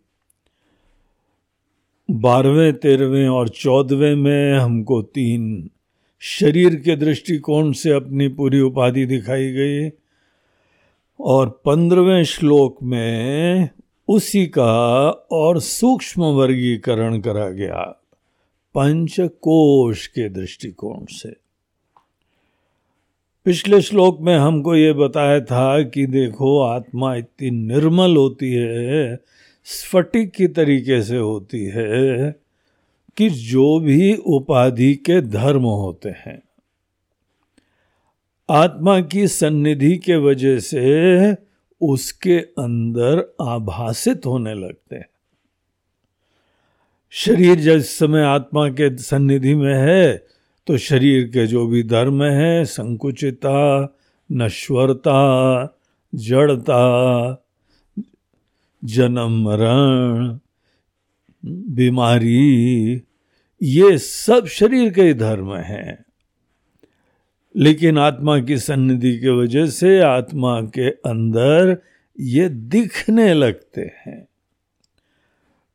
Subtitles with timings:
[2.08, 5.70] बारहवें, तेरहवें और चौदहवें में हमको तीन
[6.22, 9.88] शरीर के दृष्टिकोण से अपनी पूरी उपाधि दिखाई गई
[11.20, 13.68] और पंद्रहवें श्लोक में
[14.08, 17.82] उसी का और सूक्ष्म वर्गीकरण करा गया,
[18.74, 21.43] पंचकोश के दृष्टिकोण से।
[23.44, 29.18] पिछले श्लोक में हमको ये बताया था कि देखो, आत्मा इतनी निर्मल होती है,
[29.64, 32.36] स्फटिक की तरीके से होती है,
[33.16, 36.42] कि जो भी उपाधि के धर्म होते हैं।
[38.50, 41.36] आत्मा की सन्निधि के वजह से
[41.80, 45.08] उसके अंदर आभासित होने लगते हैं।
[47.10, 50.33] शरीर जिस समय आत्मा के सन्निधि में है
[50.66, 53.96] तो शरीर के जो भी धर्म है, संकुचिता,
[54.32, 55.78] नश्वरता,
[56.14, 56.82] जड़ता,
[58.84, 60.38] जन्म मरण,
[61.46, 62.94] बीमारी,
[63.62, 66.04] ये सब शरीर के धर्म हैं।
[67.56, 71.82] लेकिन आत्मा की सन्निधि के वजह से आत्मा के अंदर
[72.20, 74.28] ये दिखने लगते हैं।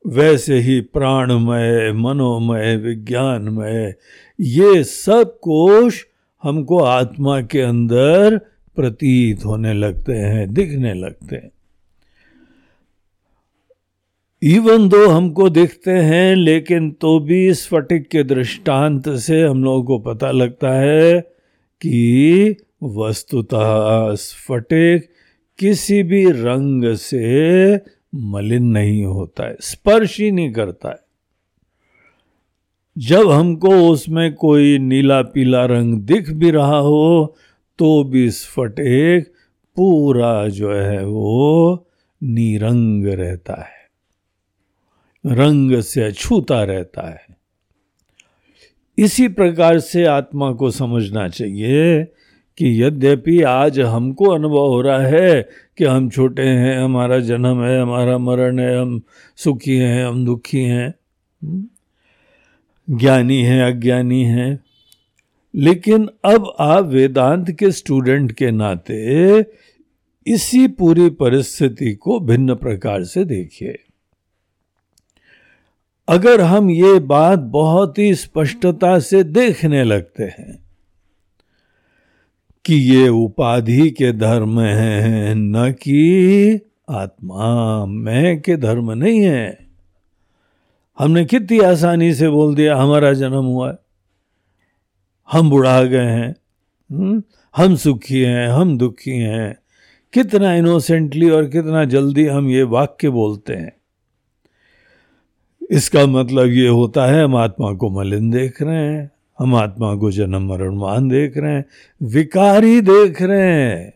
[0.07, 3.95] वैसे ही प्राणमय, मनोमय, विज्ञानमय,
[4.39, 6.03] ये सब कोष
[6.43, 8.37] हमको आत्मा के अंदर
[8.75, 11.51] प्रतीत होने लगते हैं, दिखने लगते हैं।
[14.43, 19.99] इवन दो हमको दिखते हैं, लेकिन तो भी स्फटिक के दृष्टांत से हम लोगों को
[19.99, 21.21] पता लगता है
[21.81, 25.09] कि वस्तुतः स्फटिक
[25.59, 27.77] किसी भी रंग से
[28.15, 30.99] मलिन नहीं होता है, स्पर्श ही नहीं करता है।
[32.97, 37.35] जब हमको उसमें कोई नीला पीला रंग दिख भी रहा हो
[37.79, 39.33] तो भी स्फटिक
[39.75, 41.87] पूरा जो है वो
[42.23, 43.79] निरंग रहता है।
[45.25, 47.27] रंग से अछूता रहता है।
[48.97, 52.03] इसी प्रकार से आत्मा को समझना चाहिए
[52.59, 57.81] कि यद्यपि आज हमको अनुभव हो रहा है कि हम छोटे हैं, हमारा जन्म है,
[57.81, 59.01] हमारा मरण है, हम
[59.35, 60.93] सुखी हैं, हम दुखी हैं।
[62.97, 64.59] ज्ञानी हैं, अज्ञानी हैं।
[65.55, 69.45] लेकिन अब आप वेदांत के स्टूडेंट के नाते
[70.27, 73.79] इसी पूरी परिस्थिति को भिन्न प्रकार से देखिए।
[76.09, 80.68] अगर हम ये बात बहुत ही स्पष्टता से देखने लगते हैं
[82.65, 86.59] कि ये उपाधि के धर्म हैं, न कि
[86.89, 89.59] आत्मा मैं के धर्म नहीं है।
[90.99, 93.77] हमने कितनी आसानी से बोल दिया, हमारा जन्म हुआ है।
[95.31, 96.35] हम बुढ़ा गए हैं
[96.91, 97.23] हम्म?
[97.55, 99.57] हम सुखी हैं, हम दुखी हैं।
[100.13, 103.73] कितना इनोसेंटली और कितना जल्दी हम ये वाक्य बोलते हैं।
[105.71, 110.11] इसका मतलब ये होता है हम आत्मा को मलिन देख रहे हैं। हम आत्मा को
[110.11, 111.65] जन्म, मरण, मान देख रहे हैं,
[112.01, 113.93] विकारी देख रहे हैं,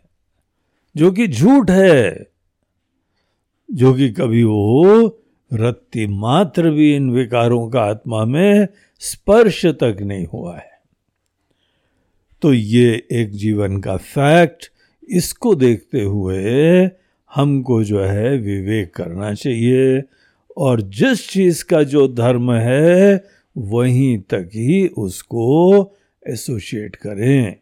[0.96, 2.28] जो कि झूठ है,
[3.72, 5.20] जो कि कभी वो
[5.54, 8.68] रत्ती मात्र भी इन विकारों का आत्मा में
[9.00, 10.72] स्पर्श तक नहीं हुआ है।
[12.42, 14.72] तो ये एक जीवन का फैक्ट,
[15.10, 16.90] इसको देखते हुए
[17.36, 20.04] हमको जो है विवेक करना चाहिए,
[20.58, 23.24] और जिस चीज़ का जो धर्म है
[23.58, 25.92] वहीं तक ही उसको
[26.28, 27.56] एसोसिएट करें।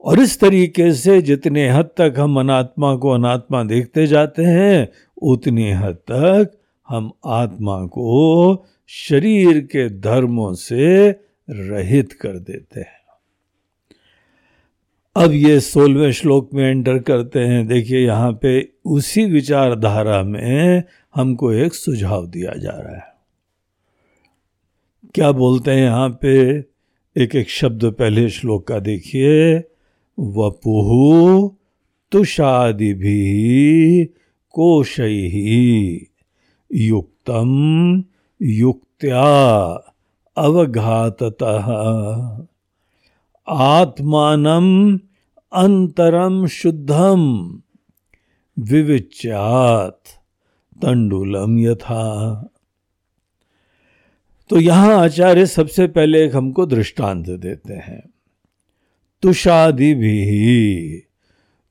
[0.00, 4.88] और इस तरीके से जितने हद तक हम अनात्मा को अनात्मा देखते जाते हैं,
[5.22, 6.58] उतनी हद तक
[6.88, 11.10] हम आत्मा को शरीर के धर्मों से
[11.50, 12.98] रहित कर देते हैं।
[15.16, 20.82] अब ये सोलहवें श्लोक में एंटर करते हैं। देखिए, यहाँ पे उसी विचारधारा में
[21.14, 23.17] हमको एक सुझाव दिया जा रहा है।
[25.14, 26.58] क्या बोलते हैं यहाँ पे?
[27.16, 29.58] एक एक शब्द पहले श्लोक का देखिए।
[30.18, 31.48] वपुहु
[32.12, 34.04] तुषादि भी
[34.50, 36.06] कोशई
[36.74, 37.50] युक्तम
[38.42, 39.30] युक्त्या
[40.36, 41.22] अवघात
[43.48, 44.96] आत्मानम
[45.52, 47.60] अंतरम शुद्धम
[48.58, 50.00] विविच्यात
[50.82, 52.04] तंडुलम यथा।
[54.50, 58.02] तो यहाँ आचार्य सबसे पहले एक हमको दृष्टांत देते हैं।
[59.22, 60.98] तुषादि भी,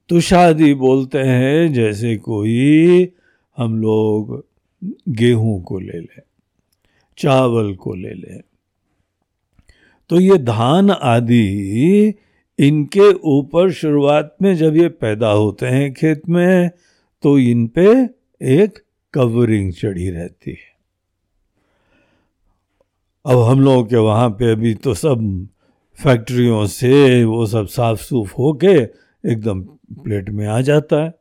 [0.09, 3.11] तुषादि बोलते हैं जैसे कोई
[3.57, 4.43] हम लोग
[5.09, 6.21] गेहूँ को ले लें,
[7.17, 8.41] चावल को ले लें।
[10.09, 12.13] तो ये धान आदि
[12.59, 16.69] इनके ऊपर शुरुआत में जब ये पैदा होते हैं खेत में
[17.23, 17.89] तो इन पे
[18.41, 18.79] एक
[19.13, 20.76] कवरिंग चढ़ी रहती है।
[23.27, 25.47] अब हम लोगों के वहाँ पे अभी तो सब
[26.03, 28.81] फैक्ट्रियों से वो सब साफ़ सूफ होके
[29.31, 29.61] एकदम
[29.93, 31.13] प्लेट में आ जाता है।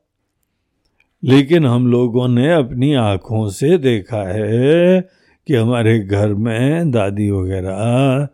[1.24, 5.00] लेकिन हम लोगों ने अपनी आँखों से देखा है
[5.46, 8.28] कि हमारे घर में दादी वगैरह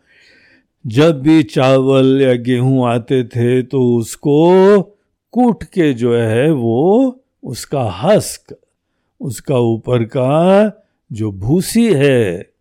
[0.87, 4.83] जब भी चावल या गेहूँ आते थे तो उसको
[5.33, 8.57] कूट के जो है वो उसका हस्क,
[9.21, 10.73] उसका ऊपर का
[11.13, 12.52] जो भूसी है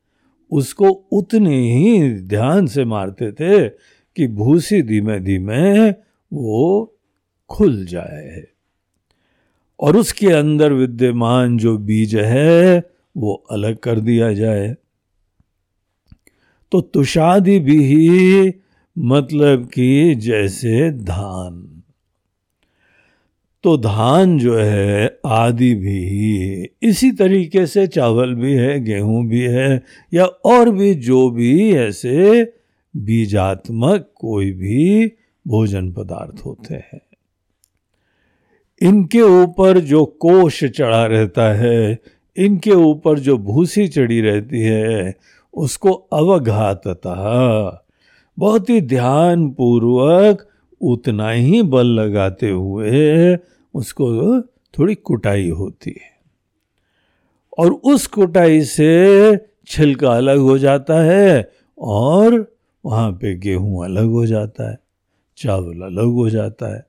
[0.51, 3.69] उसको उतने ही ध्यान से मारते थे
[4.15, 5.89] कि भूसी धीमे धीमे
[6.33, 6.97] वो
[7.49, 8.47] खुल जाए
[9.79, 12.83] और उसके अंदर विद्यमान जो बीज है,
[13.17, 14.75] वो अलग कर दिया जाए।
[16.71, 18.53] तो तुषादि भी
[18.97, 21.70] मतलब कि जैसे धान।
[23.63, 29.83] तो धान जो है, आदि भी, इसी तरीके से चावल भी है, गेहूँ भी है,
[30.13, 32.53] या और भी जो भी ऐसे
[32.97, 35.11] बीजात्मक कोई भी
[35.47, 37.01] भोजन पदार्थ होते हैं।
[38.81, 41.99] इनके ऊपर जो कोश चढ़ा रहता है,
[42.37, 45.15] इनके ऊपर जो भूसी चढ़ी रहती है,
[45.53, 47.87] उसको अवघातता,
[48.39, 50.47] बहुत ही ध्यान पूर्वक
[50.81, 53.35] उतना ही बल लगाते हुए
[53.73, 56.11] उसको थोड़ी कुटाई होती है।
[57.57, 59.37] और उस कुटाई से
[59.67, 62.55] छिलका अलग हो जाता है और
[62.85, 64.77] वहाँ पे गेहूँ अलग हो जाता है,
[65.37, 66.85] चावल अलग हो जाता है।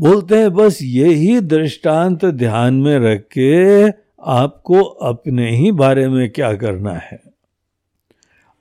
[0.00, 3.88] बोलते हैं, बस यही दृष्टांत ध्यान में रख के
[4.22, 7.22] आपको अपने ही बारे में क्या करना है?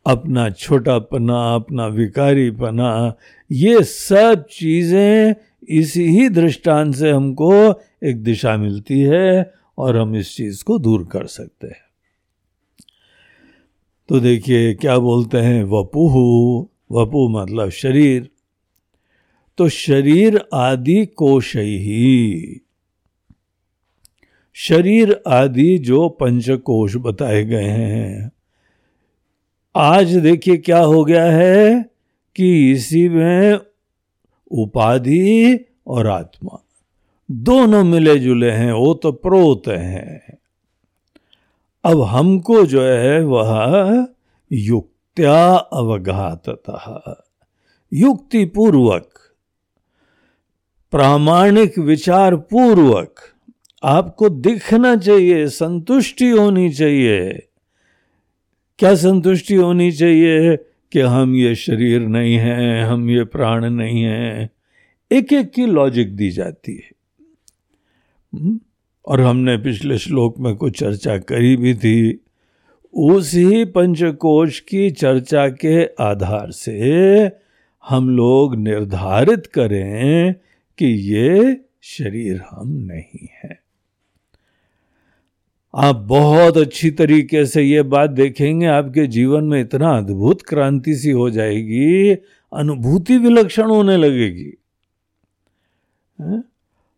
[0.05, 3.13] अपना छोटापना, अपना विकारीपना
[3.53, 5.35] ये सब चीज़ें
[5.69, 11.09] इसी ही दृष्टांत से हमको एक दिशा मिलती है और हम इस चीज़ को दूर
[11.11, 11.83] कर सकते हैं।
[14.09, 15.63] तो देखिए, क्या बोलते हैं?
[15.63, 16.13] वपुह
[16.91, 18.29] वपु मतलब शरीर।
[19.57, 22.61] तो शरीर आदि कोश। ही
[24.53, 28.31] शरीर आदि जो पंचकोश बताए गए हैं।
[29.75, 31.92] आज देखिए क्या हो गया है?
[32.35, 33.59] कि इसी में
[34.51, 36.65] उपाधि और आत्मा
[37.31, 40.37] दोनों मिले जुले हैं, वो तो प्रोत हैं।
[41.83, 44.07] अब हमको जो है वह
[44.51, 47.25] युक्त्या अवघातता
[47.93, 49.09] युक्ति पूर्वक
[50.91, 53.19] प्रामाणिक विचार पूर्वक
[53.83, 57.47] आपको दिखना चाहिए, संतुष्टि होनी चाहिए।
[58.79, 60.57] क्या संतुष्टि होनी चाहिए?
[60.93, 64.49] कि हम ये शरीर नहीं हैं, हम ये प्राण नहीं हैं।
[65.11, 66.91] एक एक की लॉजिक दी जाती है।
[68.33, 68.59] हम्म?
[69.05, 72.19] और हमने पिछले श्लोक में कुछ चर्चा करी भी थी।
[72.93, 77.31] उसी पंचकोश की चर्चा के आधार से
[77.87, 80.33] हम लोग निर्धारित करें
[80.77, 83.62] कि ये शरीर हम नहीं है।
[85.75, 91.11] आप बहुत अच्छी तरीके से ये बात देखेंगे, आपके जीवन में इतना अद्भुत क्रांति सी
[91.11, 92.11] हो जाएगी,
[92.53, 94.53] अनुभूति विलक्षण होने लगेगी।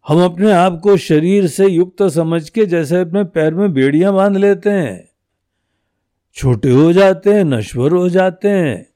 [0.07, 4.37] हम अपने आप को शरीर से युक्त समझ के जैसे अपने पैर में बेड़ियाँ बाँध
[4.37, 5.09] लेते हैं।
[6.33, 8.87] छोटे हो जाते हैं, नश्वर हो जाते हैं।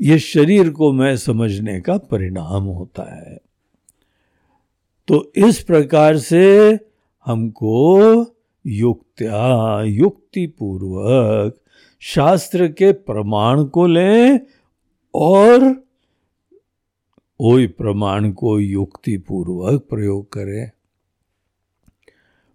[0.00, 3.40] ये शरीर को मैं समझने का परिणाम होता है।
[5.08, 6.78] तो इस प्रकार से
[7.26, 8.33] हमको
[8.66, 11.60] युक्त्या युक्ति पूर्वक
[12.00, 14.40] शास्त्र के प्रमाण को लें
[15.14, 15.84] और
[17.40, 20.70] वही प्रमाण को युक्ति पूर्वक प्रयोग करें।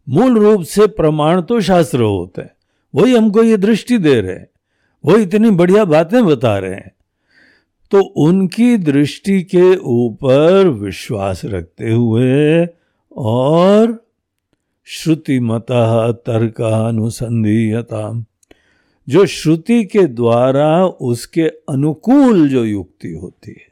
[0.09, 2.51] मूल रूप से प्रमाण तो शास्त्र होते हैं।
[2.95, 4.47] वही हमको ये दृष्टि दे रहे हैं।
[5.05, 6.91] वो इतनी बढ़िया बातें बता रहे हैं।
[7.91, 12.65] तो उनकी दृष्टि के ऊपर विश्वास रखते हुए
[13.17, 14.08] और
[14.91, 15.65] श्रुति मत
[16.25, 18.25] तर्क अनुसंधीयता
[19.09, 23.67] जो श्रुति के द्वारा उसके अनुकूल जो युक्ति होती है।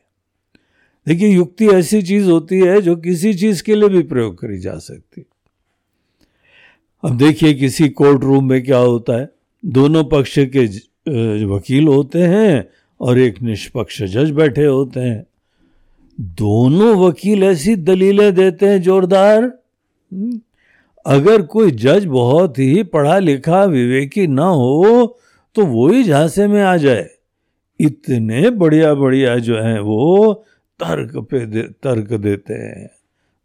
[1.07, 4.77] देखिए युक्ति ऐसी चीज़ होती है जो किसी चीज़ के लिए भी प्रयोग करी जा
[4.77, 5.25] सकती
[7.03, 9.29] अब देखिए किसी कोर्ट रूम में क्या होता है?
[9.65, 10.65] दोनों पक्ष के
[11.45, 12.67] वकील होते हैं
[13.01, 15.25] और एक निष्पक्ष जज बैठे होते हैं।
[16.21, 19.43] दोनों वकील ऐसी दलीलें देते हैं जोरदार।
[20.13, 20.39] हम्म,
[21.07, 25.19] अगर कोई जज बहुत ही पढ़ा लिखा विवेकी ना हो
[25.55, 27.07] तो वो ही झांसे में आ जाए।
[27.79, 30.33] इतने बढ़िया बढ़िया जो हैं वो
[30.79, 32.89] तर्क पे दे, तर्क देते हैं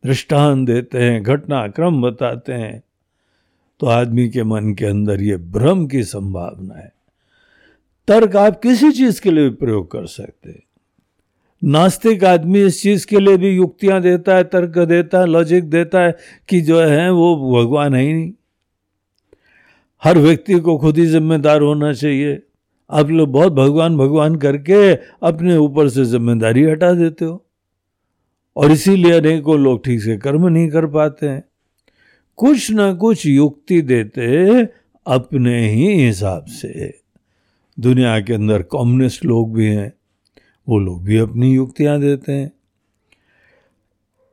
[0.04, 2.82] दृष्टान देते हैं घटनाक्रम बताते हैं।
[3.80, 6.92] तो आदमी के मन के अंदर ये भ्रम की संभावना है।
[8.08, 10.50] तर्क आप किसी चीज़ के लिए प्रयोग कर सकते
[11.64, 16.00] नास्तिक आदमी इस चीज़ के लिए भी युक्तियाँ देता है, तर्क देता है लॉजिक देता
[16.00, 16.16] है
[16.48, 18.32] कि जो है वो भगवान है ही नहीं।
[20.04, 22.42] हर व्यक्ति को खुद ही जिम्मेदार होना चाहिए।
[22.90, 27.46] आप लोग बहुत भगवान भगवान करके अपने ऊपर से ज़िम्मेदारी हटा देते हो।
[28.56, 31.44] और इसीलिए अनेकों लोग ठीक से कर्म नहीं कर पाते हैं।
[32.36, 34.62] कुछ ना कुछ युक्ति देते
[35.06, 36.98] अपने ही हिसाब से।
[37.80, 39.92] दुनिया के अंदर कम्युनिस्ट लोग भी हैं।
[40.68, 42.52] वो लोग भी अपनी युक्तियाँ देते हैं।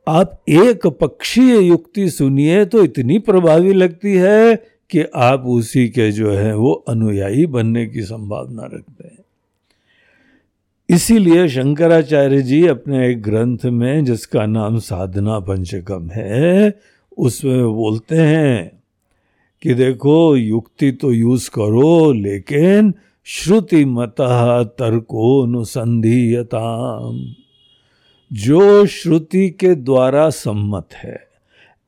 [0.08, 4.56] आप एक पक्षीय युक्ति सुनिए तो इतनी प्रभावी लगती है
[4.90, 9.18] कि आप उसी के जो है, वो अनुयायी बनने की संभावना रखते हैं।
[10.90, 16.80] इसीलिए शंकराचार्य जी अपने एक ग्रंथ में, जिसका नाम साधना पंचकम है,
[17.18, 18.82] उसमें बोलते हैं
[19.62, 22.94] कि देखो, युक्ति तो यूज़ करो, लेकिन
[23.24, 24.14] श्रुति मत
[24.78, 25.60] तर्कोनुसंधीयता
[28.32, 31.28] जो श्रुति के द्वारा सम्मत है,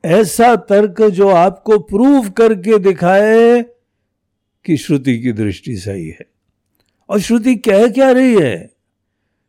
[0.04, 3.62] ऐसा तर्क जो आपको प्रूव करके दिखाए
[4.64, 6.26] कि श्रुति की दृष्टि सही है।
[7.08, 8.72] और श्रुति कह क्या रही है?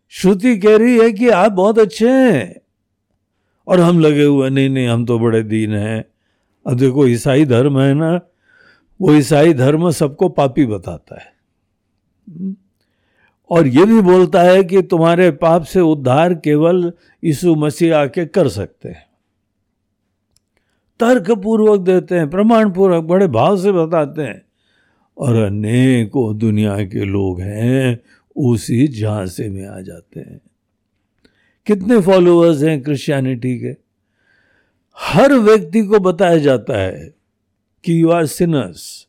[0.10, 2.62] श्रुति कह रही है कि आप बहुत अच्छे हैं।
[3.68, 6.06] और हम लगे हुए, नहीं नहीं, हम तो बड़े दीन हैं।
[6.68, 8.22] अब देखो, ईसाई धर्म है ना,
[9.02, 11.33] वो ईसाई धर्म सबको पापी बताता है।
[13.50, 18.48] और ये भी बोलता है कि तुम्हारे पाप से उद्धार केवल यीशु मसीह आके कर
[18.48, 19.06] सकते हैं।
[21.00, 24.46] तर्क पूर्वक देते हैं प्रमाण पूर्वक बड़े भाव से बताते हैं।
[25.18, 28.00] और अनेकों दुनिया के लोग हैं,
[28.36, 30.42] उसी झांसे में आ जाते हैं।
[31.65, 33.75] कितने फॉलोअर्स हैं क्रिश्चियनिटी के?
[34.98, 37.13] हर व्यक्ति को बताया जाता है
[37.84, 39.08] कि यू आर सिनर्स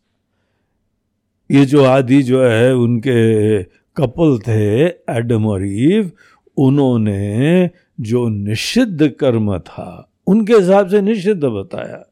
[1.51, 6.11] ये जो आदि जो है, उनके कपल थे, एडम और ईव,
[6.57, 7.71] उन्होंने
[8.01, 12.11] जो निषिद्ध कर्म था, उनके हिसाब से निषिद्ध बताया।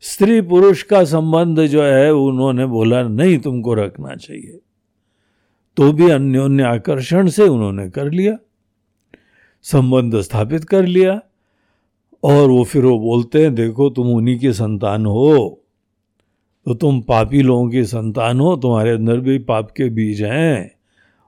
[0.00, 4.60] स्त्री पुरुष का संबंध जो है, उन्होंने बोला, नहीं, तुमको रखना चाहिए।
[5.76, 8.36] तो भी अन्योन्य आकर्षण से उन्होंने कर लिया,
[9.62, 11.22] संबंध स्थापित कर लिया,
[12.22, 15.60] और वो फिर वो बोलते हैं, देखो, तुम उन्हीं की संतान हो
[16.66, 20.70] तो तुम पापी लोगों की संतान हो, तुम्हारे अंदर भी पाप के बीज हैं,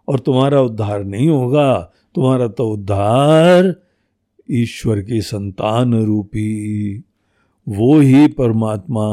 [0.09, 3.75] और तुम्हारा उद्धार नहीं होगा। तुम्हारा तो उद्धार
[4.51, 7.03] ईश्वर की संतान रूपी।
[7.69, 9.07] वो ही परमात्मा,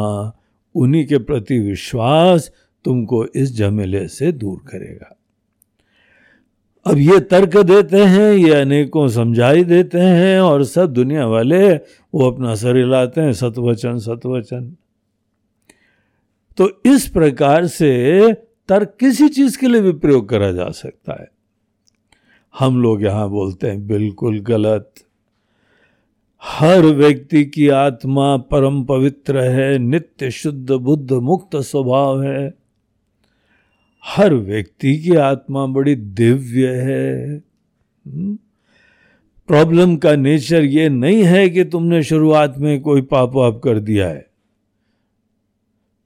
[0.75, 2.51] उन्हीं के प्रति विश्वास
[2.86, 5.18] तुमको इस झमेले से दूर करेगा।
[6.86, 11.74] अब ये तर्क देते हैं, ये अनेकों समझाई देते हैं, और सब दुनिया वाले
[12.13, 14.75] वो अपना सर हिलाते हैं, सतवचन सतवचन।
[16.57, 18.33] तो इस प्रकार से
[18.69, 21.27] तर्क किसी चीज़ के लिए भी प्रयोग करा जा सकता है।
[22.60, 24.93] हम लोग यहाँ बोलते हैं, बिल्कुल गलत।
[26.43, 32.53] हर व्यक्ति की आत्मा परम पवित्र है, नित्य शुद्ध बुद्ध मुक्त स्वभाव है।
[34.05, 37.39] हर व्यक्ति की आत्मा बड़ी दिव्य है।
[39.48, 44.07] प्रॉब्लम का नेचर ये नहीं है कि तुमने शुरुआत में कोई पाप वाप कर दिया
[44.07, 44.32] है।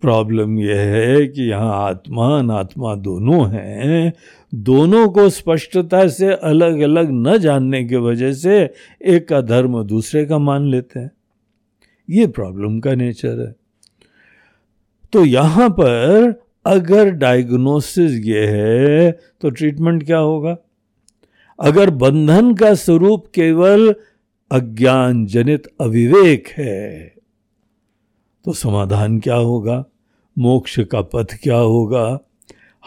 [0.01, 4.13] प्रॉब्लम यह है कि यहाँ आत्मा अनात्मा दोनों हैं।
[4.56, 10.25] दोनों को स्पष्टता से अलग अलग न जानने की वजह से एक का धर्म दूसरे
[10.25, 11.12] का मान लेते हैं।
[12.10, 13.56] ये प्रॉब्लम का नेचर है।
[15.13, 20.58] तो यहाँ पर अगर डायग्नोसिस ये है तो ट्रीटमेंट क्या होगा?
[21.60, 23.96] अगर बंधन का स्वरूप केवल
[24.51, 27.17] अज्ञान जनित अविवेक है
[28.48, 29.86] तो समाधान क्या होगा?
[30.38, 32.20] मोक्ष का पथ क्या होगा?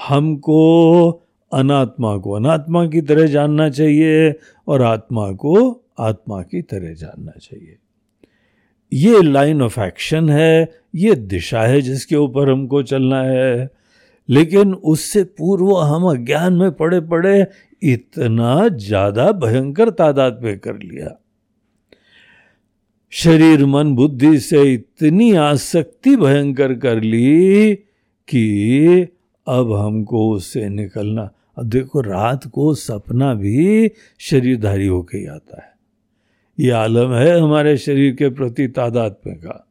[0.09, 1.11] हमको
[1.53, 4.35] अनात्मा को अनात्मा की तरह जानना चाहिए
[4.69, 7.77] और आत्मा को आत्मा की तरह जानना चाहिए।
[8.93, 13.71] ये लाइन ऑफ़ एक्शन है, ये दिशा है जिसके ऊपर हमको चलना है।
[14.29, 17.47] लेकिन उससे पूर्व हम अज्ञान में पड़े पड़े
[17.83, 21.21] इतना ज़्यादा भयंकर तादाद में कर लिया।
[23.13, 27.75] शरीर मन बुद्धि से इतनी आसक्ति भयंकर कर ली
[28.29, 29.07] कि
[29.49, 35.73] अब हमको उससे निकलना। अब देखो, रात को सपना भी शरीरधारी होके ही आता है।
[36.61, 39.71] ये आलम है हमारे शरीर के प्रति तादात्म्य का।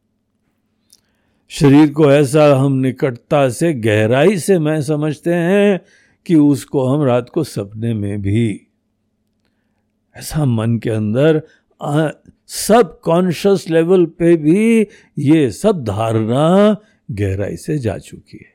[1.48, 5.80] शरीर को ऐसा हम निकटता से, गहराई से मैं समझते हैं
[6.26, 8.66] कि उसको हम रात को सपने में भी,
[10.16, 11.42] ऐसा मन के अंदर
[12.52, 14.86] सब कॉन्शियस लेवल पे भी
[15.18, 16.76] ये सब धारणा
[17.10, 18.54] गहराई से जा चुकी है।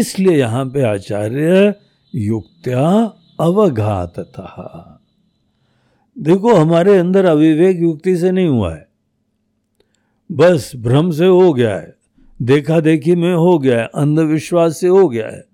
[0.00, 1.74] इसलिए यहाँ पे आचार्य
[2.14, 5.00] युक्त्या अवघात था
[6.18, 8.88] देखो, हमारे अंदर अविवेक युक्ति से नहीं हुआ है।
[10.32, 11.94] बस भ्रम से हो गया है
[12.42, 15.44] देखा देखी में हो गया है, अंधविश्वास से हो गया है।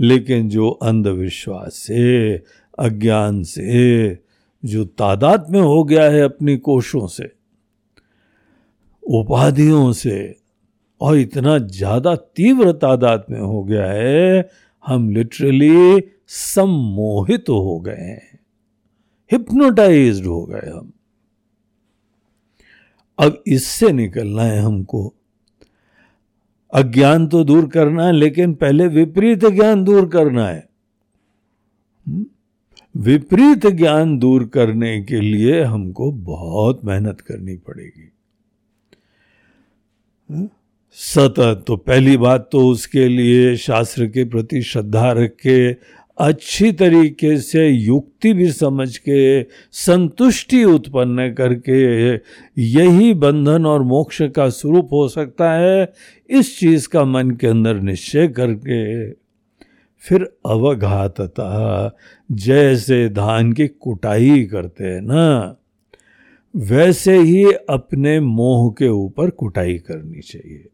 [0.00, 2.34] लेकिन जो अंधविश्वास से,
[2.78, 4.23] अज्ञान से
[4.64, 7.32] जो तादाद में हो गया है अपनी कोशों से,
[9.10, 10.36] उपाधियों से,
[11.00, 14.50] और इतना ज़्यादा तीव्र तादाद में हो गया है,
[14.86, 18.38] हम लिटरली सम्मोहित हो गए हैं।
[19.32, 20.92] हिप्नोटाइज हो गए हम।
[23.18, 25.14] अब इससे निकलना है हमको।
[26.74, 30.68] अज्ञान तो दूर करना है, लेकिन पहले विपरीत ज्ञान दूर करना है।
[32.06, 32.26] हम्म?
[32.94, 38.10] विपरीत ज्ञान दूर करने के लिए हमको बहुत मेहनत करनी पड़ेगी
[40.30, 40.48] हम्म?
[40.96, 45.58] सतत तो पहली बात तो उसके लिए शास्त्र के प्रति श्रद्धा रख के
[46.18, 51.80] अच्छी तरीके से युक्ति भी समझ के, संतुष्टि उत्पन्न करके
[52.62, 55.92] यही बंधन और मोक्ष का स्वरूप हो सकता है
[56.30, 58.84] इस चीज़ का मन के अंदर निश्चय करके
[60.04, 61.96] फिर अवघातता,
[62.32, 65.56] जैसे धान की कुटाई करते हैं ना,
[66.54, 70.68] वैसे ही अपने मोह के ऊपर कुटाई करनी चाहिए।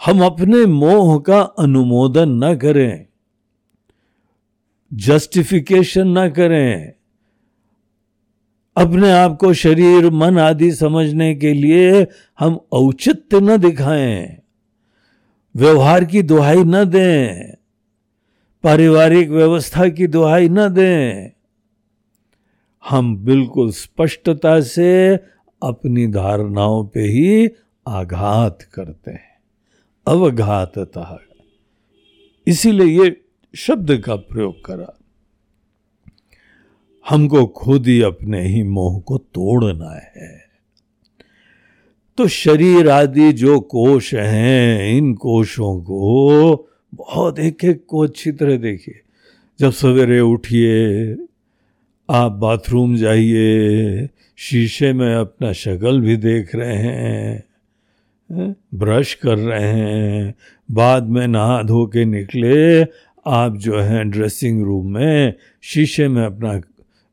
[0.00, 3.06] हम अपने मोह का अनुमोदन न करें
[4.92, 6.92] जस्टिफिकेशन ना करें,
[8.76, 12.06] अपने आप को शरीर, मन आदि समझने के लिए
[12.38, 14.38] हम औचित्य न दिखाएँ,
[15.54, 17.54] व्यवहार की दुहाई न दें।
[18.62, 21.30] पारिवारिक व्यवस्था की दुहाई न दें।
[22.88, 25.16] हम बिल्कुल स्पष्टता से
[25.62, 27.48] अपनी धारणाओं पे ही
[27.88, 29.40] आघात करते हैं।
[30.06, 31.20] अवघातता।
[32.46, 33.20] इसीलिए ये
[33.56, 34.98] शब्द का प्रयोग करा।
[37.08, 40.40] हमको खुद ही अपने ही मोह को तोड़ना है।
[42.16, 48.56] तो शरीर आदि जो कोश हैं, इन कोशों को बहुत एक एक को अच्छी तरह
[48.56, 49.00] देखिए।
[49.60, 51.16] जब सवेरे उठिए,
[52.10, 57.44] आप बाथरूम जाइए, शीशे में अपना शक्ल भी देख रहे हैं
[58.74, 60.34] ब्रश कर रहे हैं,
[60.70, 62.82] बाद में नहा धो के निकले,
[63.26, 66.60] आप जो है ड्रेसिंग रूम में शीशे में अपना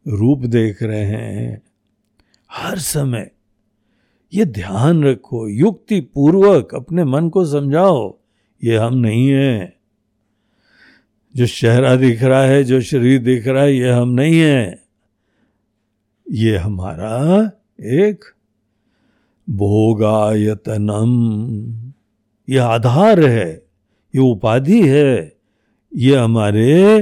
[0.08, 1.62] रूप देख रहे हैं।
[2.52, 3.32] हर समय
[4.34, 8.18] ये ध्यान रखो युक्ति पूर्वक अपने मन को समझाओ।
[8.64, 9.76] ये हम नहीं है।
[11.36, 14.84] जो चेहरा दिख रहा है, जो शरीर दिख रहा है, ये हम नहीं है।
[16.32, 18.26] ये हमारा एक
[19.50, 21.12] भोगायतनम।
[22.50, 23.52] ये आधार है,
[24.16, 25.36] ये उपाधि है,
[25.96, 27.00] ये हमारे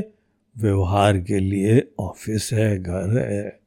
[0.57, 3.59] व्यवहार के लिए ऑफ़िस है, घर है।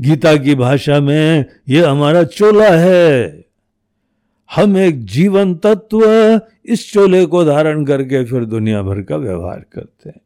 [0.00, 3.44] गीता की भाषा में ये हमारा चोला है।
[4.56, 6.00] हम एक जीवन तत्व
[6.64, 10.20] इस चोले को धारण करके फिर दुनिया भर का व्यवहार करते हैं।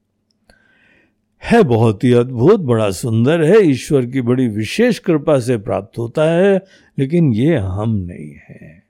[1.45, 6.25] है बहुत ही अद्भुत, बड़ा सुंदर है। ईश्वर की बड़ी विशेष कृपा से प्राप्त होता
[6.25, 6.65] है,
[6.99, 8.83] लेकिन ये हम नहीं है।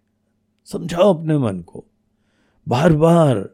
[0.64, 1.84] समझाओ अपने मन को।
[2.68, 3.48] बार बार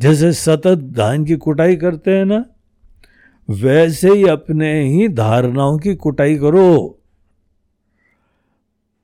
[0.00, 2.44] जैसे सतत धान की कुटाई करते हैं ना,
[3.50, 6.98] वैसे ही अपने ही धारणाओं की कुटाई करो।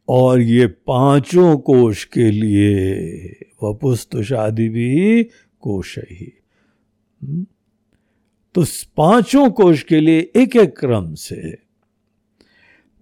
[0.09, 3.21] और ये पाँचों कोश के लिए
[3.63, 5.23] वपुस्तुष आदि भी
[5.61, 6.39] कोश ही
[7.23, 7.47] हम्म?
[8.55, 8.65] तो
[8.97, 11.55] पाँचों कोष के लिए एक एक क्रम से,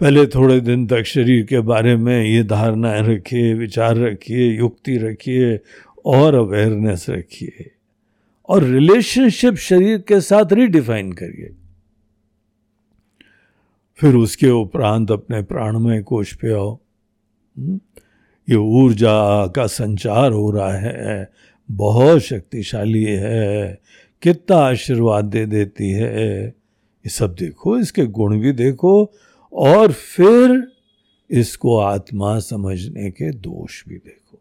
[0.00, 5.60] पहले थोड़े दिन तक शरीर के बारे में ये धारणाएँ रखिए, विचार रखिए, युक्ति रखिए
[6.04, 7.70] और अवेयरनेस रखिए
[8.48, 11.56] और रिलेशनशिप शरीर के साथ रिडिफाइन करिए
[13.96, 16.85] फिर उसके उपरांत अपने प्राणमय कोष पे आओ?
[17.58, 21.32] ये ऊर्जा का संचार हो रहा है,
[21.70, 23.80] बहुत शक्तिशाली है,
[24.22, 29.12] कितना आशीर्वाद दे देती है। ये सब देखो, इसके गुण भी देखो,
[29.52, 30.72] और फिर
[31.30, 34.40] इसको आत्मा समझने के दोष भी देखो।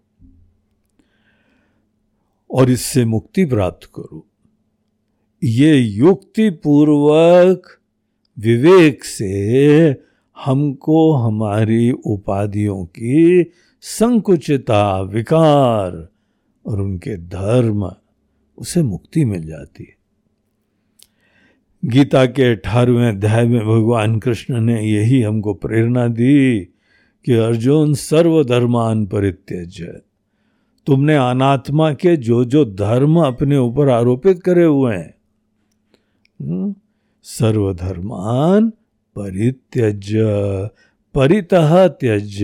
[2.51, 4.27] और इससे मुक्ति प्राप्त करो।
[5.43, 7.79] ये युक्ति पूर्वक
[8.39, 9.93] विवेक से
[10.37, 16.09] हमको हमारी उपाधियों की संकुचिता विकार
[16.65, 17.91] और उनके धर्म
[18.57, 19.95] उसे मुक्ति मिल जाती है।
[21.85, 26.59] गीता के अठारहवें अध्याय में भगवान कृष्ण ने यही हमको प्रेरणा दी
[27.25, 29.81] कि अर्जुन सर्वधर्मान परित्यज
[30.87, 35.15] तुमने अनात्मा के जो जो धर्म अपने ऊपर आरोपित करे हुए हैं
[36.41, 36.75] हम्म,
[37.23, 38.71] सर्वधर्मान
[39.15, 40.11] परित्यज
[41.15, 42.39] परितः त्यज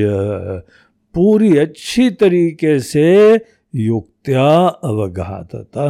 [1.15, 3.33] पूरी अच्छी तरीके से
[3.73, 4.47] युक्त्या
[4.83, 5.87] अवघातता।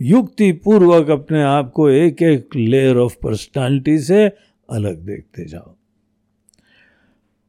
[0.00, 4.26] युक्ति पूर्वक अपने आप को एक एक लेयर ऑफ़ पर्सनालिटी से
[4.70, 5.74] अलग देखते जाओ।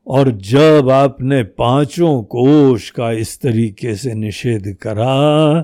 [0.07, 5.61] और जब आपने पाँचों कोष का इस तरीके से निषेध करा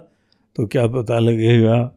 [0.55, 1.91] तो क्या पता लगेगा,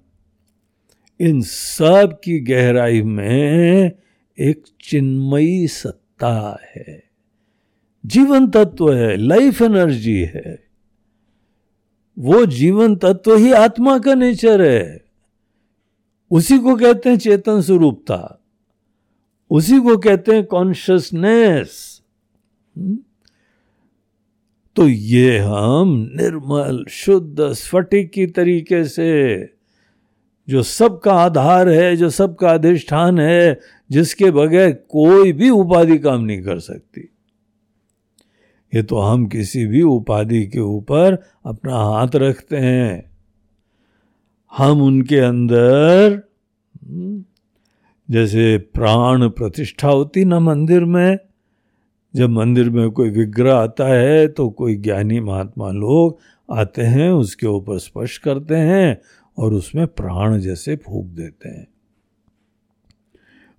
[1.20, 3.92] इन सब की गहराई में
[4.40, 7.04] एक चिन्मयी सत्ता है।
[8.06, 10.64] जीवन तत्व है लाइफ एनर्जी है।
[12.18, 15.04] वो जीवन तत्व ही आत्मा का नेचर है।
[16.30, 18.40] उसी को कहते हैं चेतन स्वरूपता।
[19.50, 22.02] उसी को कहते हैं कॉन्शियसनेस
[22.78, 22.98] हम्म?
[24.76, 29.36] तो ये हम निर्मल, शुद्ध स्फटिक की तरीके से
[30.50, 33.60] जो सबका आधार है जो सबका अधिष्ठान है
[33.90, 37.08] जिसके बगैर कोई भी उपाधि काम नहीं कर सकती।
[38.72, 43.10] ये तो हम किसी भी उपाधि के ऊपर अपना हाथ रखते हैं।
[44.52, 46.20] हम उनके अंदर
[46.84, 47.24] हम्म,
[48.08, 51.18] जैसे प्राण प्रतिष्ठा होती ना मंदिर में
[52.14, 57.46] जब मंदिर में कोई विग्रह आता है तो कोई ज्ञानी महात्मा लोग आते हैं उसके
[57.46, 59.00] ऊपर स्पर्श करते हैं
[59.40, 61.66] और उसमें प्राण जैसे फूक देते हैं।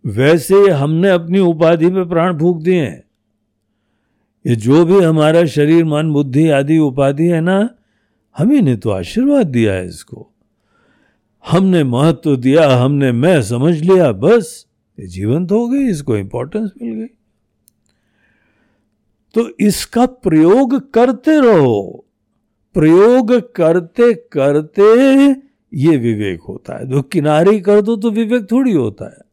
[0.06, 3.04] वैसे हमने अपनी उपाधि में प्राण फूक दिए हैं।
[4.48, 7.70] ये जो भी हमारा शरीर, मन, बुद्धि आदि उपाधि है ना,
[8.38, 10.32] हम ने तो आशीर्वाद दिया है इसको।
[11.50, 14.68] हमने महत्व तो दिया, हमने मैं समझ लिया, बस
[15.00, 17.06] ये जीवंत हो गई, इसको इंपॉर्टेंस मिल गई।
[19.34, 22.06] तो इसका प्रयोग करते रहो।
[22.74, 24.82] प्रयोग करते करते
[25.74, 29.32] ये विवेक होता है। जो किनारे कर दो तो विवेक थोड़ी होता है।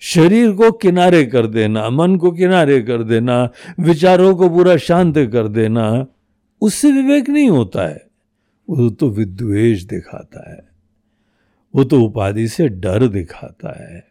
[0.00, 3.50] शरीर को किनारे कर देना, मन को किनारे कर देना,
[3.80, 6.06] विचारों को पूरा शांत कर देना,
[6.60, 8.06] उससे विवेक नहीं होता है।
[8.70, 10.68] वो तो विद्वेश दिखाता है।
[11.74, 14.08] वो तो उपाधि से डर दिखाता है।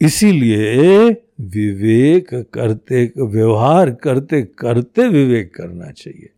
[0.00, 1.10] इसीलिए
[1.40, 6.30] विवेक करते, व्यवहार करते करते विवेक करना चाहिए।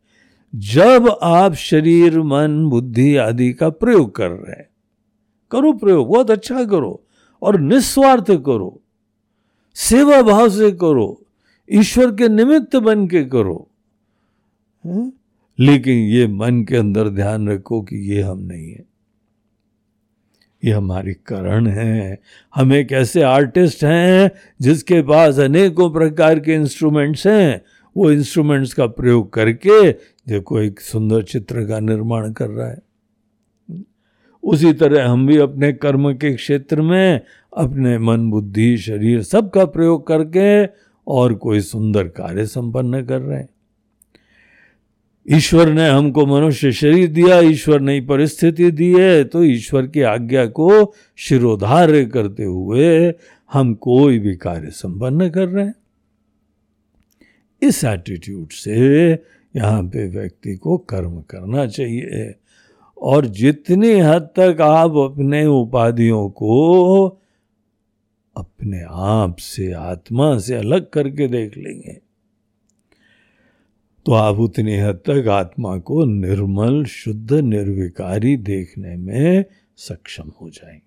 [0.54, 4.68] जब आप शरीर, मन, बुद्धि आदि का प्रयोग कर रहे हैं,
[5.50, 7.02] करो प्रयोग, बहुत अच्छा करो
[7.42, 8.80] और निस्वार्थ करो,
[9.76, 11.22] सेवा भाव से करो,
[11.68, 13.68] ईश्वर के निमित्त बन के करो,
[14.84, 15.12] है?
[15.58, 18.86] लेकिन ये मन के अंदर ध्यान रखो कि ये हम नहीं है
[20.62, 22.18] ये हमारी करण है,
[22.54, 24.30] हम एक ऐसे आर्टिस्ट हैं
[24.60, 27.62] जिसके पास अनेकों प्रकार के इंस्ट्रूमेंट्स हैं,
[27.96, 29.90] वो इंस्ट्रूमेंट्स का प्रयोग करके
[30.28, 32.78] देखो एक सुंदर चित्र का निर्माण कर रहा है।
[34.42, 37.20] उसी तरह हम भी अपने कर्म के क्षेत्र में,
[37.56, 40.66] अपने मन, बुद्धि, शरीर सबका प्रयोग करके
[41.06, 43.48] और कोई सुंदर कार्य संपन्न कर रहे हैं।
[45.28, 50.46] ईश्वर ने हमको मनुष्य शरीर दिया, ईश्वर नई परिस्थिति दी है तो ईश्वर की आज्ञा
[50.46, 53.14] को शिरोधार्य करते हुए
[53.52, 55.74] हम कोई भी कार्य संपन्न कर रहे हैं।
[57.62, 59.14] इस एटीट्यूड से
[59.58, 62.34] यहाँ पे व्यक्ति को कर्म करना चाहिए।
[62.98, 67.06] और जितनी हद तक आप अपने उपाधियों को
[68.36, 71.98] अपने आप से, आत्मा से अलग करके देख लेंगे
[74.06, 79.44] तो आप उतनी हद तक आत्मा को निर्मल, शुद्ध, निर्विकारी देखने में
[79.76, 80.86] सक्षम हो जाएँगे।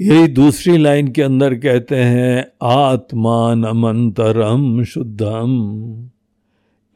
[0.00, 6.10] यही दूसरी लाइन के अंदर कहते हैं आत्मान अमंतरम शुद्धम।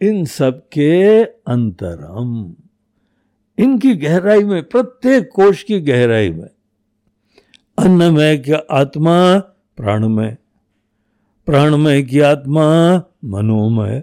[0.02, 2.54] इन सब के अंतरम।
[3.58, 6.48] इनकी गहराई में, प्रत्येक कोष की गहराई में।
[7.78, 9.38] अन्नमय की आत्मा,
[9.76, 10.36] प्राणमय।
[11.46, 14.02] प्राणमय की आत्मा, मनोमय।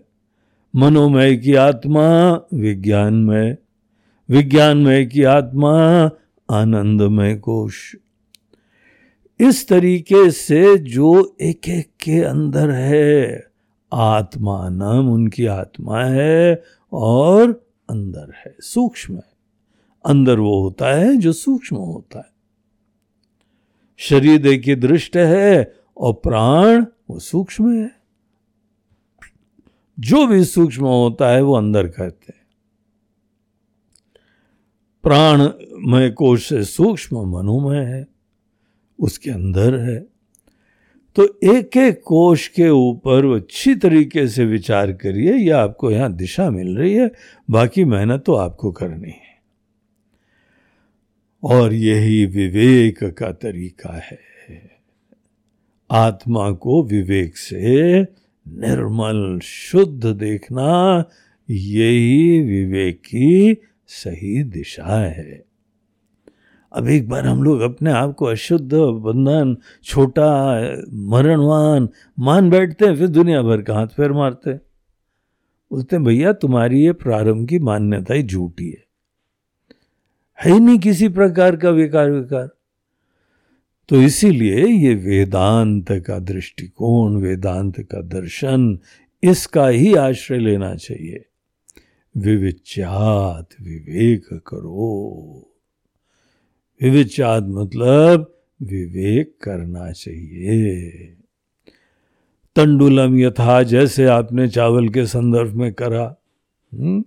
[0.75, 3.57] मनोमय की आत्मा, विज्ञानमय।
[4.29, 6.09] विज्ञानमय की आत्मा,
[6.51, 7.95] आनंदमय कोश।
[9.39, 13.47] इस तरीके से जो एक एक के अंदर है
[13.93, 19.37] आत्मा नाम उनकी आत्मा है और अंदर है, सूक्ष्म है।
[20.05, 22.31] अंदर वो होता है जो सूक्ष्म होता है।
[23.97, 27.91] शरीर देखिए दृष्ट है और प्राण वो सूक्ष्म है।
[29.99, 32.47] जो भी सूक्ष्म होता है वो अंदर कहते हैं।
[35.03, 38.07] प्राणमय कोश से सूक्ष्म मनोमय है,
[38.99, 40.16] उसके अंदर है।
[41.17, 46.49] तो एक एक कोश के ऊपर अच्छी तरीके से विचार करिए, ये आपको यहाँ दिशा
[46.49, 47.11] मिल रही है,
[47.49, 49.41] बाकी मेहनत तो आपको करनी है।
[51.43, 54.19] और यही विवेक का तरीका है।
[55.91, 58.01] आत्मा को विवेक से
[58.47, 61.03] निर्मल, शुद्ध देखना,
[61.49, 65.46] यही विवेक की सही दिशा है।
[66.73, 70.55] अब एक बार हम लोग अपने आप को अशुद्ध, बंधन, छोटा,
[70.93, 74.61] मरणवान, मान बैठते हैं, फिर दुनिया भर का हाथ पैर मारते हैं।
[75.71, 78.87] बोलते भैया, तुम्हारी ये प्रारंभ की मान्यता ही झूठी है।
[80.43, 82.49] है ही नहीं किसी प्रकार का विकार विकार।
[83.89, 88.79] तो इसीलिए ये वेदांत का दृष्टिकोण, वेदांत का दर्शन,
[89.23, 91.25] इसका ही आश्रय लेना चाहिए।
[92.17, 95.43] विविचात विवेक करो।
[96.81, 101.15] विविचात मतलब विवेक करना चाहिए
[102.55, 106.79] तंडुलम यथा जैसे आपने चावल के संदर्भ में करा हुँ?
[106.79, 107.03] हम्म?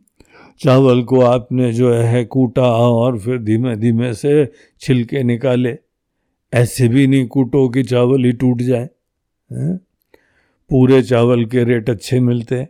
[0.60, 4.32] चावल को आपने जो है कूटा और फिर धीमे धीमे से
[4.80, 5.76] छिलके निकाले
[6.52, 8.88] ऐसे भी नहीं कूटो कि चावल ही टूट जाए
[9.50, 9.76] है?
[10.70, 12.66] पूरे चावल के रेट अच्छे मिलते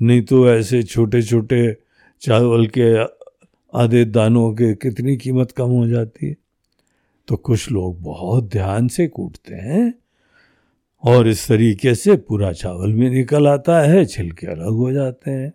[0.00, 1.60] नहीं तो ऐसे छोटे छोटे
[2.22, 2.92] चावल के
[3.74, 6.36] आधे दानों के कितनी कीमत कम हो जाती है।
[7.28, 9.94] तो कुछ लोग बहुत ध्यान से कूटते हैं
[11.04, 15.52] और इस तरीके से पूरा चावल भी निकल आता है, छिलके अलग हो जाते हैं।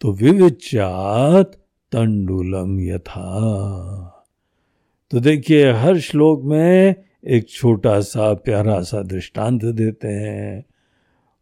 [0.00, 1.52] तो विविचात
[1.92, 4.10] तंडुलम यथा।
[5.10, 6.94] तो देखिए, हर श्लोक में
[7.26, 10.64] एक छोटा सा प्यारा सा दृष्टांत देते हैं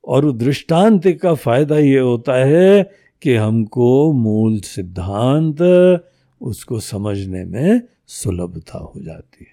[0.04, 2.90] और दृष्टांत का फ़ायदा ये होता है
[3.22, 5.56] कि हमको मूल सिद्धांत
[6.40, 9.52] उसको समझने में सुलभता हो जाती है।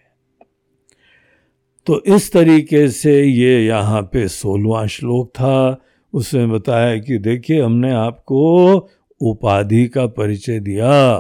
[1.86, 5.82] तो इस तरीके से ये यहाँ पे सोलवा श्लोक था।
[6.14, 8.76] उसमें बताया कि देखिए, हमने आपको
[9.22, 11.14] उपाधि का परिचय दिया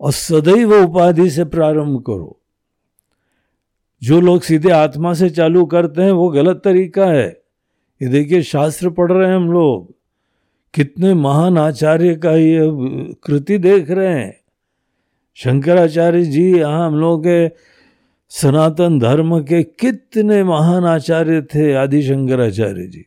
[0.00, 2.40] और सदैव उपाधि से प्रारंभ करो।
[4.02, 7.42] जो लोग सीधे आत्मा से चालू करते हैं, वो गलत तरीका है।
[8.02, 10.01] ये देखिए, शास्त्र पढ़ रहे हैं हम लोग।
[10.74, 12.60] कितने महान आचार्य का ये
[13.24, 14.40] कृति देख रहे हैं।
[15.34, 17.48] शंकराचार्य जी, यहाँ हम लोग के
[18.30, 23.06] सनातन धर्म के कितने महान आचार्य थे आदि शंकराचार्य जी।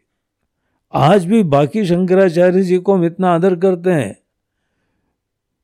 [0.93, 4.15] आज भी बाकी शंकराचार्य जी को हम इतना आदर करते हैं।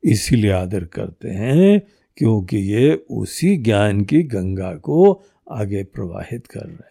[0.04, 1.82] इसीलिए आदर करते हैं
[2.18, 6.91] क्योंकि ये उसी ज्ञान की गंगा को आगे प्रवाहित कर रहे हैं।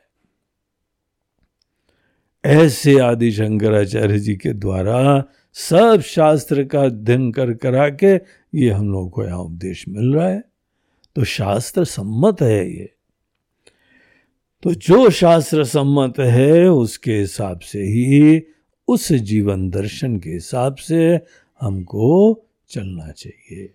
[2.44, 8.14] ऐसे आदि शंकराचार्य जी के द्वारा सब शास्त्र का अध्ययन कर करा के
[8.58, 10.44] ये हम लोग को यहाँ उपदेश मिल रहा है।
[11.16, 12.92] तो शास्त्र सम्मत है ये।
[14.62, 18.42] तो जो शास्त्र सम्मत है उसके हिसाब से ही,
[18.88, 21.20] उस जीवन दर्शन के हिसाब से
[21.60, 23.74] हमको चलना चाहिए।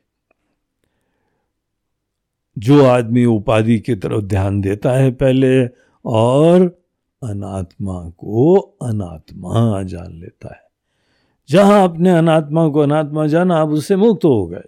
[2.58, 5.68] जो आदमी उपाधि की तरफ़ ध्यान देता है पहले
[6.06, 6.85] और
[7.22, 10.64] अनात्मा को अनात्मा जान लेता है।
[11.50, 14.68] जहाँ आपने अनात्मा को अनात्मा जाना, आप उससे मुक्त हो गए।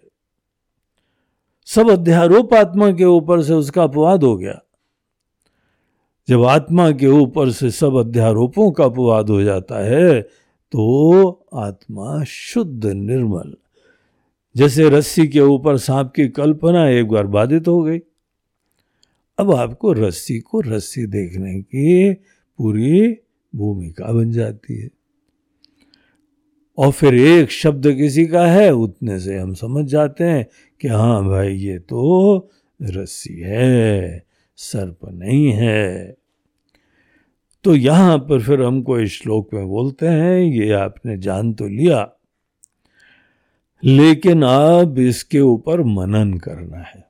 [1.68, 4.60] सब अध्यारोप आत्मा के ऊपर से उसका अपवाद हो गया।
[6.28, 10.22] जब आत्मा के ऊपर से सब अध्यारोपों का अपवाद हो जाता है
[10.74, 13.54] तो आत्मा शुद्ध, निर्मल।
[14.56, 18.00] जैसे रस्सी के ऊपर सांप की कल्पना एक बार बाधित हो गई।
[19.38, 22.14] अब आपको रस्सी को रस्सी देखने की
[22.60, 23.18] पूरी
[23.54, 24.90] भूमिका बन जाती है।
[26.78, 30.46] और फिर एक शब्द किसी का है, उतने से हम समझ जाते हैं
[30.82, 34.24] कि हाँ भाई, ये तो रस्सी है,
[34.58, 36.16] सर्प नहीं है।
[37.64, 42.10] तो यहाँ पर फिर हमको इस श्लोक में बोलते हैं, ये आपने जान तो लिया,
[43.84, 47.06] लेकिन अब इसके ऊपर मनन करना है।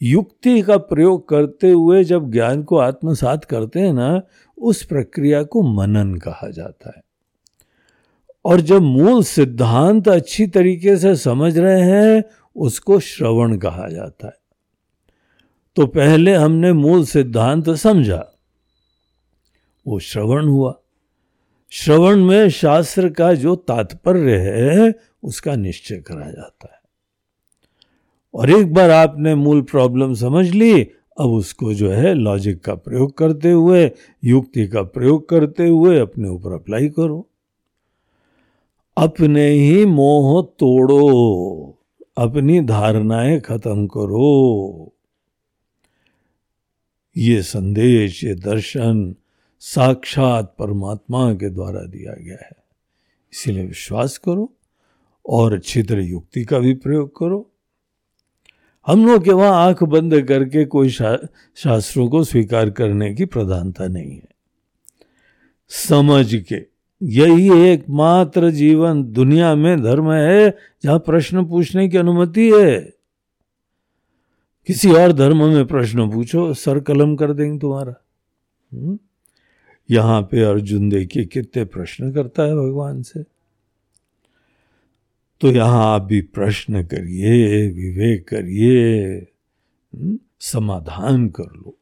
[0.00, 4.22] युक्ति का प्रयोग करते हुए जब ज्ञान को आत्मसात करते हैं ना
[4.62, 7.04] उस प्रक्रिया को मनन कहा जाता है।
[8.44, 12.24] और जब मूल सिद्धांत अच्छी तरीके से समझ रहे हैं,
[12.56, 14.36] उसको श्रवण कहा जाता है।
[15.76, 18.28] तो पहले हमने मूल सिद्धांत समझा।
[19.86, 20.78] वो श्रवण हुआ।
[21.70, 26.82] श्रवण में शास्त्र का जो तात्पर्य है, उसका निश्चय करा जाता है।
[28.34, 33.18] और एक बार आपने मूल प्रॉब्लम समझ ली अब उसको जो है लॉजिक का प्रयोग
[33.18, 33.90] करते हुए,
[34.24, 37.28] युक्ति का प्रयोग करते हुए अपने ऊपर अप्लाई करो।
[38.96, 41.08] अपने ही मोह तोड़ो,
[42.16, 44.92] अपनी धारणाएँ खत्म करो।
[47.16, 49.16] ये संदेश, ये दर्शन
[49.60, 52.64] साक्षात परमात्मा के द्वारा दिया गया है।
[53.32, 54.52] इसीलिए विश्वास करो
[55.28, 57.51] और तरह युक्ति का भी प्रयोग करो।
[58.86, 61.18] हम लोग के वहाँ आँख बंद करके कोई शा,
[61.54, 64.28] शास्त्रों को स्वीकार करने की प्रधानता नहीं है।
[65.68, 72.94] समझ के यही एकमात्र जीवन दुनिया में धर्म है जहाँ प्रश्न पूछने की अनुमति है।
[74.66, 77.94] किसी और धर्म में प्रश्न पूछो सर कलम कर देंगे तुम्हारा।
[78.72, 78.98] हम्म?
[79.90, 83.31] यहाँ पे अर्जुन देखिए कितने प्रश्न करता है भगवान से।
[85.42, 89.08] तो यहाँ आप भी प्रश्न करिए विवेक करिए
[89.94, 91.78] हम्म, समाधान कर लो।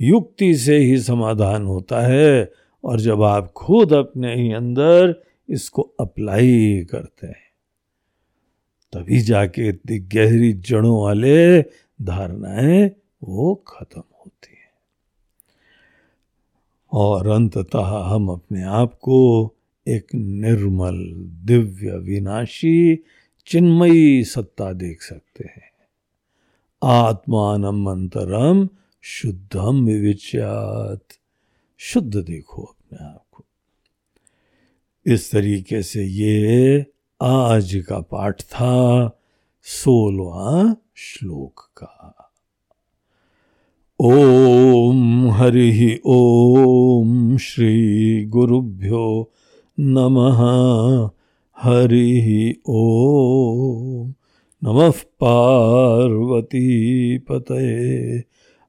[0.00, 2.52] युक्ति से ही समाधान होता है
[2.84, 7.48] और जब आप खुद अपने ही अंदर इसको अप्लाई करते हैं
[8.92, 11.62] तभी जाके इतनी गहरी जड़ों वाले
[12.02, 12.90] धारणाएँ
[13.24, 14.72] वो खत्म होती हैं।
[16.92, 19.54] और अंततः हम अपने आप को
[19.88, 23.04] एक निर्मल दिव्य विनाशी
[23.46, 25.72] चिन्मयी सत्ता देख सकते हैं।
[26.84, 28.68] आत्मान अंतरम
[29.02, 31.04] शुद्धम विविच्यात।
[31.78, 33.44] शुद्ध देखो अपने आप को।
[35.06, 36.86] इस तरीके से ये
[37.22, 39.10] आज का पाठ था
[39.62, 42.32] सोलवा श्लोक का।
[44.00, 49.32] ओम हरि ओम श्री गुरुभ्यो
[49.80, 50.38] नमः
[51.58, 54.08] हरि ओ
[54.64, 58.24] नमः पार्वती पतये।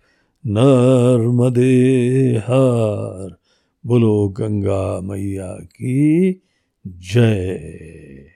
[0.46, 3.36] नर्मदे हर।
[3.86, 6.42] बोलो गंगा मैया की
[6.86, 8.27] जय।